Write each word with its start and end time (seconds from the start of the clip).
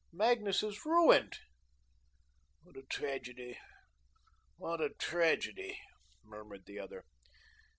Magnus 0.11 0.63
is 0.63 0.83
ruined." 0.83 1.37
"What 2.63 2.75
a 2.75 2.81
tragedy! 2.81 3.59
what 4.57 4.81
a 4.81 4.89
tragedy!" 4.89 5.79
murmured 6.23 6.65
the 6.65 6.79
other. 6.79 7.05